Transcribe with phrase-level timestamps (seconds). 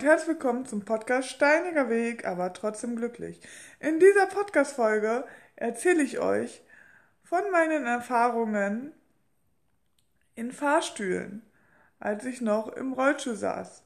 [0.00, 3.38] und herzlich willkommen zum Podcast Steiniger Weg, aber trotzdem glücklich.
[3.80, 5.26] In dieser Podcast-Folge
[5.56, 6.62] erzähle ich euch
[7.22, 8.94] von meinen Erfahrungen
[10.36, 11.42] in Fahrstühlen,
[11.98, 13.82] als ich noch im Rollstuhl saß.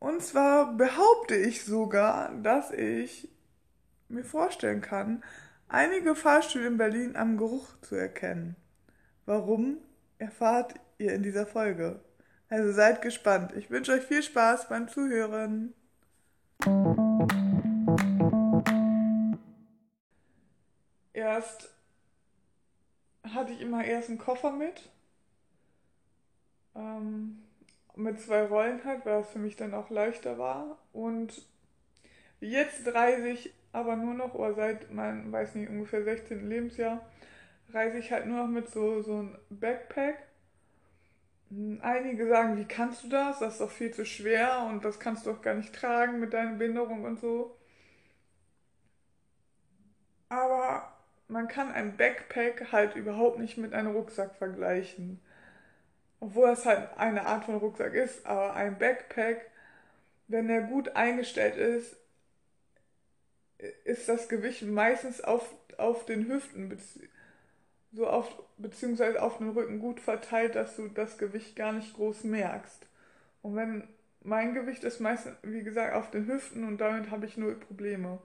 [0.00, 3.28] Und zwar behaupte ich sogar, dass ich
[4.08, 5.22] mir vorstellen kann,
[5.68, 8.56] einige Fahrstühle in Berlin am Geruch zu erkennen.
[9.26, 9.78] Warum
[10.18, 12.00] erfahrt ihr in dieser Folge?
[12.48, 13.52] Also seid gespannt.
[13.56, 15.74] Ich wünsche euch viel Spaß beim Zuhören.
[21.12, 21.70] Erst
[23.22, 24.90] hatte ich immer erst einen Koffer mit.
[26.74, 27.42] Ähm,
[27.96, 30.78] mit zwei Rollen halt, weil es für mich dann auch leichter war.
[30.92, 31.42] Und
[32.40, 36.48] jetzt reise ich aber nur noch, oder seit meinem, weiß nicht, ungefähr 16.
[36.48, 37.04] Lebensjahr,
[37.72, 40.16] reise ich halt nur noch mit so, so einem Backpack
[41.80, 43.38] Einige sagen, wie kannst du das?
[43.38, 46.32] Das ist doch viel zu schwer und das kannst du doch gar nicht tragen mit
[46.32, 47.56] deiner Behinderung und so.
[50.28, 50.92] Aber
[51.28, 55.20] man kann ein Backpack halt überhaupt nicht mit einem Rucksack vergleichen.
[56.20, 59.50] Obwohl es halt eine Art von Rucksack ist, aber ein Backpack,
[60.28, 61.96] wenn er gut eingestellt ist,
[63.84, 66.68] ist das Gewicht meistens auf, auf den Hüften
[67.94, 68.28] so auf,
[68.58, 72.86] beziehungsweise auf den Rücken gut verteilt, dass du das Gewicht gar nicht groß merkst.
[73.42, 73.88] Und wenn
[74.22, 78.18] mein Gewicht ist meistens, wie gesagt, auf den Hüften und damit habe ich null Probleme.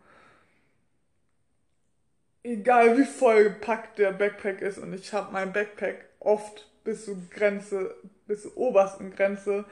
[2.42, 7.18] Egal wie voll gepackt der Backpack ist und ich habe mein Backpack oft bis zur
[7.30, 7.96] Grenze,
[8.28, 9.66] bis zur obersten Grenze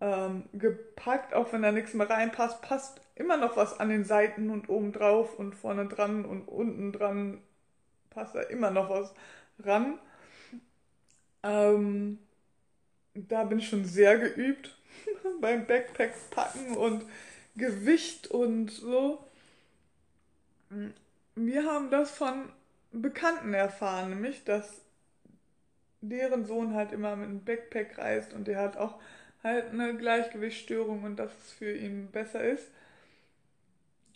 [0.00, 4.50] ähm, gepackt, auch wenn da nichts mehr reinpasst, passt immer noch was an den Seiten
[4.50, 7.40] und oben drauf und vorne dran und unten dran
[8.16, 9.14] passt da immer noch was
[9.60, 9.98] ran.
[11.42, 12.18] Ähm,
[13.14, 14.74] da bin ich schon sehr geübt
[15.40, 17.04] beim Backpack packen und
[17.56, 19.22] Gewicht und so.
[21.34, 22.48] Wir haben das von
[22.90, 24.80] Bekannten erfahren, nämlich dass
[26.00, 28.98] deren Sohn halt immer mit einem Backpack reist und der hat auch
[29.42, 32.66] halt eine Gleichgewichtsstörung und dass es für ihn besser ist.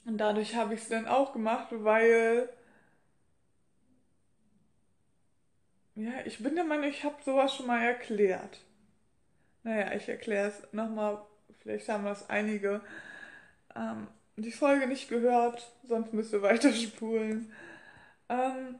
[0.06, 2.48] Und dadurch habe ich es dann auch gemacht, weil
[6.00, 8.60] Ja, ich bin der Meinung, ich habe sowas schon mal erklärt.
[9.62, 11.22] Naja, ich erkläre es nochmal.
[11.60, 12.80] Vielleicht haben das einige
[13.76, 17.52] ähm, die Folge nicht gehört, sonst müsst ihr weiterspulen.
[18.30, 18.76] Ähm,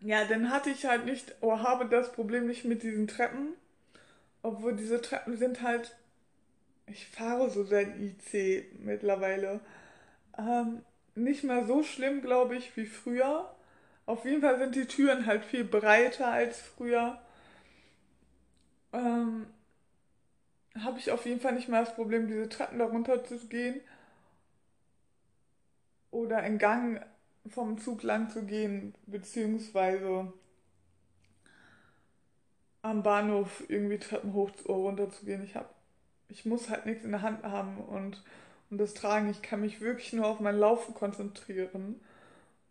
[0.00, 3.54] ja, dann hatte ich halt nicht, oder habe das Problem nicht mit diesen Treppen.
[4.42, 5.96] Obwohl diese Treppen sind halt,
[6.86, 9.60] ich fahre so selten IC mittlerweile.
[10.38, 10.82] Ähm,
[11.14, 13.54] nicht mehr so schlimm, glaube ich, wie früher.
[14.06, 17.20] Auf jeden Fall sind die Türen halt viel breiter als früher.
[18.92, 19.46] Ähm,
[20.78, 23.80] habe ich auf jeden Fall nicht mehr das Problem, diese Treppen darunter zu gehen.
[26.12, 27.04] Oder einen Gang
[27.48, 30.32] vom Zug lang zu gehen, beziehungsweise
[32.82, 35.44] am Bahnhof irgendwie Treppen hoch oder runter zu gehen.
[35.44, 35.74] Ich, hab,
[36.28, 38.22] ich muss halt nichts in der Hand haben und,
[38.70, 39.30] und das Tragen.
[39.30, 42.00] Ich kann mich wirklich nur auf mein Laufen konzentrieren.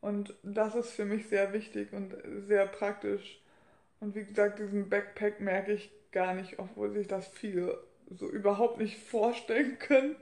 [0.02, 2.16] Und das ist für mich sehr wichtig und
[2.48, 3.40] sehr praktisch.
[4.00, 8.80] Und wie gesagt, diesen Backpack merke ich gar nicht, obwohl sich das viele so überhaupt
[8.80, 10.16] nicht vorstellen können.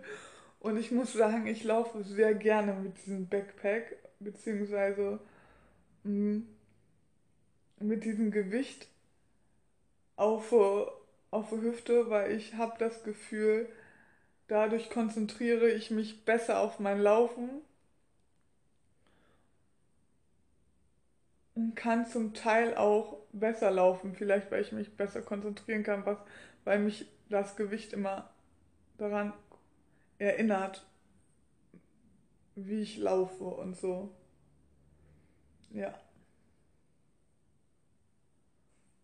[0.60, 5.20] Und ich muss sagen, ich laufe sehr gerne mit diesem Backpack, beziehungsweise
[6.04, 6.40] mm,
[7.80, 8.88] mit diesem Gewicht
[10.18, 13.70] auf, auf der Hüfte, weil ich habe das Gefühl,
[14.50, 17.62] dadurch konzentriere ich mich besser auf mein Laufen
[21.76, 26.18] kann zum Teil auch besser laufen, vielleicht weil ich mich besser konzentrieren kann, was,
[26.64, 28.30] weil mich das Gewicht immer
[28.98, 29.34] daran
[30.18, 30.86] erinnert,
[32.56, 34.12] wie ich laufe und so.
[35.72, 35.94] Ja.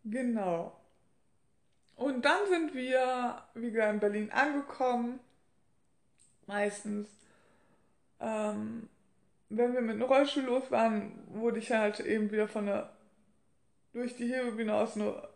[0.04, 0.80] Genau.
[1.96, 5.20] Und dann sind wir, wie gesagt, in Berlin angekommen.
[6.46, 7.08] Meistens.
[8.20, 8.90] Ähm,
[9.58, 12.92] wenn wir mit dem Rollstuhl los waren, wurde ich halt eben wieder von der
[13.94, 15.30] durch die Hebebühne aus nur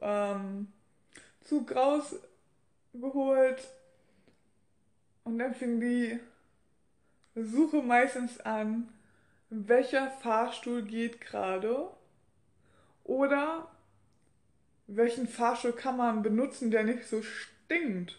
[0.00, 0.72] ähm,
[1.40, 3.68] Zug rausgeholt.
[5.24, 6.20] Und dann fing die
[7.34, 8.88] Suche meistens an,
[9.50, 11.88] welcher Fahrstuhl geht gerade
[13.02, 13.68] oder
[14.86, 18.16] welchen Fahrstuhl kann man benutzen, der nicht so stinkt.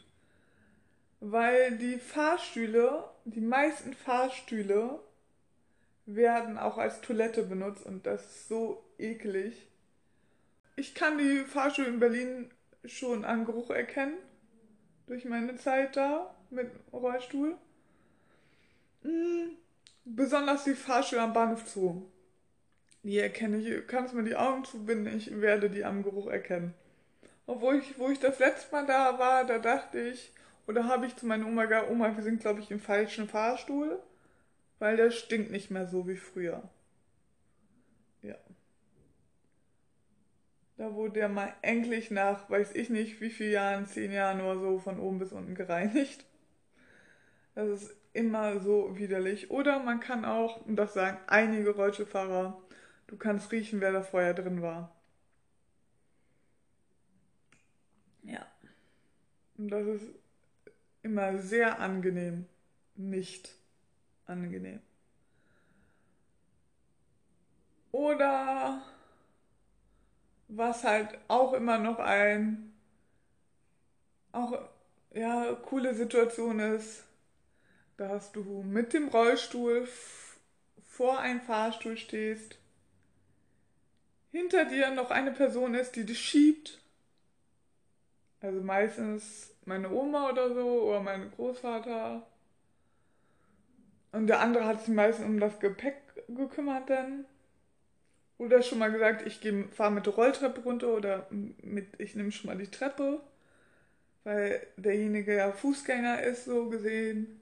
[1.22, 5.00] Weil die Fahrstühle, die meisten Fahrstühle
[6.06, 9.68] werden auch als Toilette benutzt und das ist so eklig.
[10.76, 12.52] Ich kann die Fahrschule in Berlin
[12.84, 14.18] schon an Geruch erkennen,
[15.08, 16.36] durch meine Zeit da.
[16.50, 17.58] mit Rollstuhl.
[19.02, 19.52] Hm,
[20.06, 22.04] besonders die Fahrstühle am Bahnhof Zoo.
[23.04, 26.74] Die erkenne ich, kannst mir die Augen zubinden, ich werde die am Geruch erkennen.
[27.46, 30.34] Obwohl ich, wo ich das letzte Mal da war, da dachte ich,
[30.68, 34.00] oder habe ich zu meiner Oma gesagt, Oma, wir sind glaube ich im falschen Fahrstuhl,
[34.86, 36.62] weil der stinkt nicht mehr so wie früher.
[38.22, 38.36] Ja.
[40.78, 44.60] Da wurde der mal endlich nach, weiß ich nicht, wie viele Jahren, zehn Jahren oder
[44.60, 46.24] so, von oben bis unten gereinigt.
[47.56, 49.50] Das ist immer so widerlich.
[49.50, 52.62] Oder man kann auch, und das sagen einige Rollstuhlfahrer,
[53.08, 54.96] du kannst riechen, wer da vorher drin war.
[58.22, 58.46] Ja.
[59.58, 60.06] Und das ist
[61.02, 62.46] immer sehr angenehm,
[62.94, 63.65] nicht
[64.26, 64.82] angenehm.
[67.92, 68.82] Oder
[70.48, 72.74] was halt auch immer noch ein
[74.32, 74.60] auch
[75.14, 77.04] ja coole Situation ist,
[77.98, 79.88] dass du mit dem Rollstuhl
[80.88, 82.58] vor einem Fahrstuhl stehst,
[84.32, 86.82] hinter dir noch eine Person ist, die dich schiebt.
[88.42, 92.28] Also meistens meine Oma oder so oder mein Großvater.
[94.16, 95.98] Und der andere hat sich meistens um das Gepäck
[96.30, 97.26] gekümmert dann.
[98.38, 99.42] Oder schon mal gesagt, ich
[99.72, 103.20] fahre mit der Rolltreppe runter oder mit, ich nehme schon mal die Treppe,
[104.24, 107.42] weil derjenige ja Fußgänger ist, so gesehen.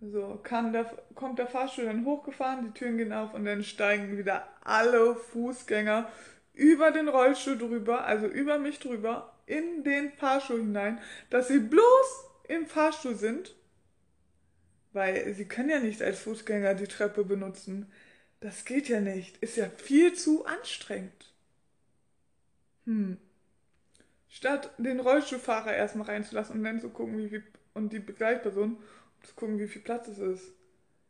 [0.00, 4.16] So, kann der, kommt der Fahrstuhl dann hochgefahren, die Türen gehen auf und dann steigen
[4.16, 6.08] wieder alle Fußgänger
[6.54, 12.24] über den Rollstuhl drüber, also über mich drüber, in den Fahrstuhl hinein, dass sie bloß
[12.48, 13.54] im Fahrstuhl sind,
[14.92, 17.90] weil sie können ja nicht als Fußgänger die Treppe benutzen.
[18.40, 19.36] Das geht ja nicht.
[19.38, 21.32] Ist ja viel zu anstrengend.
[22.84, 23.18] Hm.
[24.28, 27.42] Statt den Rollstuhlfahrer erstmal reinzulassen und dann zu gucken, wie viel,
[27.74, 30.52] und die Begleitperson, um zu gucken, wie viel Platz es ist.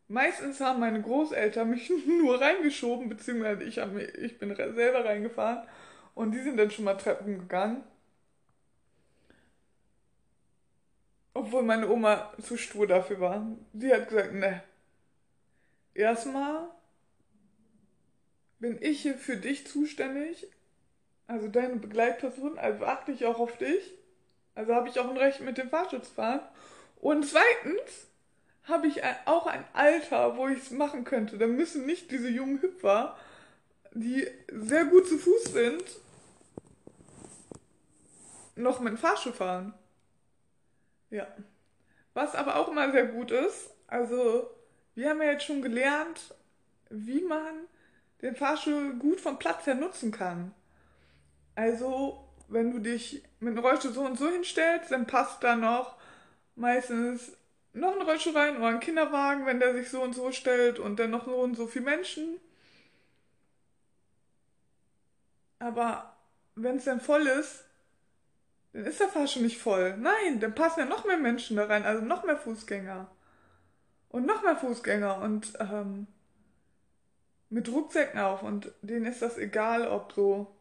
[0.08, 5.68] Meistens haben meine Großeltern mich nur reingeschoben, beziehungsweise ich, hab, ich bin selber reingefahren
[6.14, 7.84] und die sind dann schon mal Treppen gegangen.
[11.40, 13.56] Obwohl meine Oma zu stur dafür war.
[13.72, 14.62] Sie hat gesagt, ne.
[15.94, 16.68] Erstmal
[18.58, 20.48] bin ich hier für dich zuständig,
[21.28, 23.94] also deine Begleitperson, also achte ich auch auf dich.
[24.54, 26.42] Also habe ich auch ein Recht mit dem Fahrstuhl zu fahren.
[27.00, 28.08] Und zweitens
[28.64, 31.38] habe ich auch ein Alter, wo ich es machen könnte.
[31.38, 33.16] Da müssen nicht diese jungen Hüpfer,
[33.94, 35.84] die sehr gut zu Fuß sind,
[38.56, 39.72] noch mit dem Fahrstuhl fahren.
[41.10, 41.26] Ja.
[42.14, 44.50] Was aber auch immer sehr gut ist, also
[44.94, 46.34] wir haben ja jetzt schon gelernt,
[46.90, 47.66] wie man
[48.22, 50.54] den Fahrstuhl gut vom Platz her nutzen kann.
[51.54, 55.96] Also, wenn du dich mit dem Rollstuhl so und so hinstellst, dann passt da noch
[56.56, 57.32] meistens
[57.72, 60.98] noch ein Rollstuhl rein oder ein Kinderwagen, wenn der sich so und so stellt und
[60.98, 62.40] dann noch so und so viele Menschen.
[65.58, 66.16] Aber
[66.56, 67.64] wenn es dann voll ist,
[68.72, 69.96] dann ist der Fahrstuhl nicht voll.
[69.96, 73.10] Nein, dann passen ja noch mehr Menschen da rein, also noch mehr Fußgänger.
[74.08, 76.06] Und noch mehr Fußgänger und ähm,
[77.48, 80.54] mit Rucksäcken auf und denen ist das egal, ob so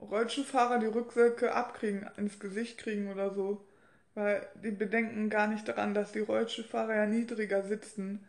[0.00, 3.66] Rollstuhlfahrer die Rucksäcke abkriegen, ins Gesicht kriegen oder so.
[4.14, 8.26] Weil die bedenken gar nicht daran, dass die Rollstuhlfahrer ja niedriger sitzen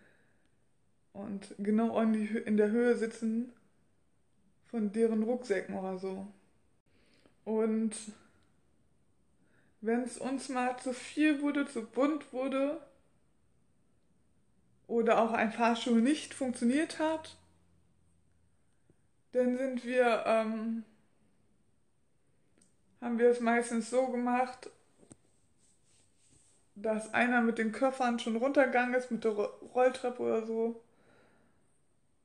[1.14, 3.54] und genau in der Höhe sitzen
[4.66, 6.28] von deren Rucksäcken oder so.
[7.46, 7.96] Und
[9.82, 12.82] wenn es uns mal zu viel wurde, zu bunt wurde,
[14.88, 17.38] oder auch ein Fahrstuhl nicht funktioniert hat,
[19.32, 20.84] dann sind wir, ähm,
[23.02, 24.70] haben wir es meistens so gemacht,
[26.76, 30.82] dass einer mit den Köffern schon runtergegangen ist, mit der Rolltreppe oder so.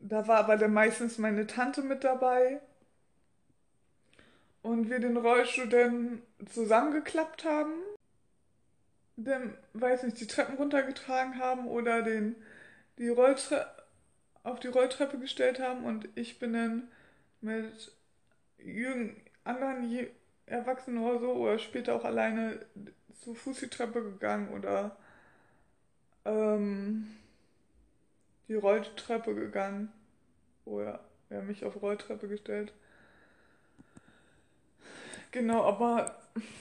[0.01, 2.61] Da war aber dann meistens meine Tante mit dabei.
[4.63, 7.73] Und wir den Rollstuhl dann zusammengeklappt haben.
[9.17, 12.37] Dann, weiß nicht, die Treppen runtergetragen haben oder den
[12.99, 13.81] die Rolltreppe
[14.43, 16.89] auf die Rolltreppe gestellt haben und ich bin dann
[17.41, 17.93] mit
[18.59, 20.09] jungen anderen
[20.47, 22.65] Erwachsenen oder so oder später auch alleine
[23.23, 24.97] zu Fuß die Treppe gegangen oder
[26.25, 27.17] ähm,
[28.49, 29.93] die Rolltreppe gegangen
[30.65, 32.73] oder ja, mich auf Rolltreppe gestellt.
[35.31, 36.17] Genau, aber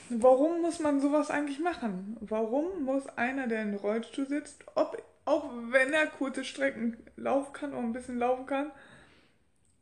[0.10, 2.18] warum muss man sowas eigentlich machen?
[2.22, 7.72] Warum muss einer, der in Rollstuhl sitzt, ob auch wenn er kurze Strecken laufen kann
[7.74, 8.72] oder ein bisschen laufen kann,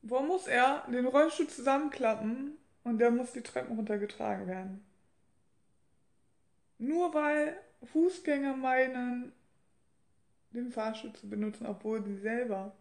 [0.02, 4.84] wo muss er den Rollstuhl zusammenklappen und der muss die Treppen runtergetragen werden?
[6.80, 9.32] Nur weil Fußgänger meinen,
[10.52, 12.76] den Fahrstuhl zu benutzen, obwohl sie selber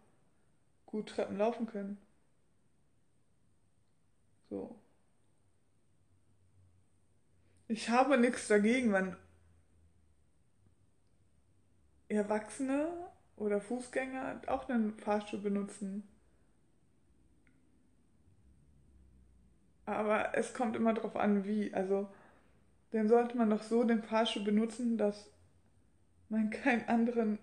[0.85, 1.97] gut Treppen laufen können.
[4.49, 4.75] So.
[7.69, 9.15] Ich habe nichts dagegen, wenn
[12.09, 12.89] Erwachsene
[13.37, 16.03] oder Fußgänger auch einen Fahrstuhl benutzen.
[19.85, 21.73] Aber es kommt immer darauf an, wie.
[21.73, 22.07] Also,
[22.91, 25.29] dann sollte man doch so den Fahrstuhl benutzen, dass
[26.29, 27.39] man keinen anderen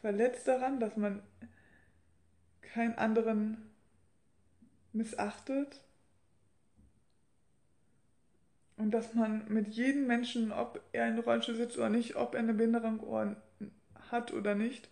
[0.00, 1.22] verletzt daran, dass man
[2.62, 3.58] keinen anderen
[4.92, 5.80] missachtet.
[8.80, 12.40] Und dass man mit jedem Menschen, ob er in Rollstuhl sitzt oder nicht, ob er
[12.40, 13.36] eine Behinderung
[14.10, 14.88] hat oder nicht,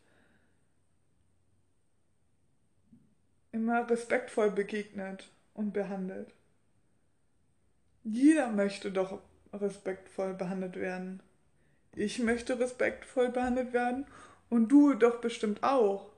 [3.51, 6.35] immer respektvoll begegnet und behandelt.
[8.05, 9.23] Jeder möchte doch
[9.55, 11.23] respektvoll behandelt werden.
[11.97, 14.05] Ich möchte respektvoll behandelt werden
[14.51, 16.13] und du doch bestimmt auch.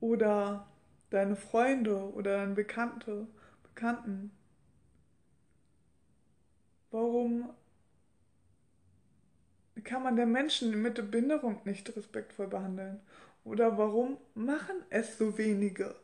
[0.00, 0.66] Oder
[1.10, 3.26] deine Freunde oder deine Bekannte,
[3.62, 4.30] Bekannten.
[6.94, 7.50] Warum
[9.82, 13.00] kann man den Menschen mit der Behinderung nicht respektvoll behandeln?
[13.42, 15.96] Oder warum machen es so wenige?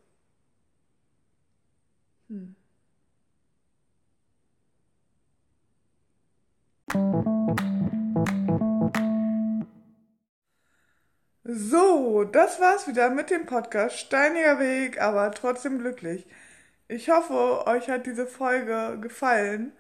[2.29, 2.57] Hm.
[11.45, 13.97] So, das war's wieder mit dem Podcast.
[13.97, 16.27] Steiniger Weg, aber trotzdem glücklich.
[16.89, 19.73] Ich hoffe, euch hat diese Folge gefallen.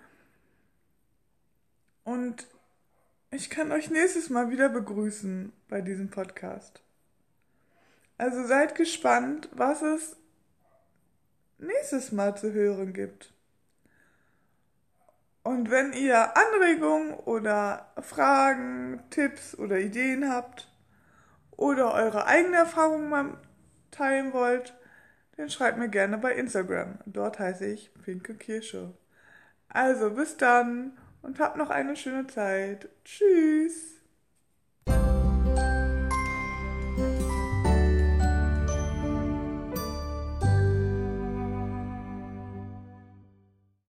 [2.05, 2.47] Und
[3.31, 6.83] ich kann euch nächstes Mal wieder begrüßen bei diesem Podcast.
[8.19, 10.17] Also seid gespannt, was es
[11.59, 13.33] nächstes Mal zu hören gibt.
[15.43, 20.71] Und wenn ihr Anregungen oder Fragen, Tipps oder Ideen habt
[21.53, 23.39] oder eure eigene Erfahrung mal
[23.91, 24.75] teilen wollt,
[25.37, 26.99] dann schreibt mir gerne bei Instagram.
[27.07, 28.93] Dort heiße ich Pinke Kirsche.
[29.69, 32.89] Also bis dann und habt noch eine schöne Zeit.
[33.05, 34.00] Tschüss.